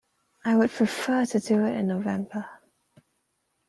[0.43, 2.49] I would prefer to do it in November.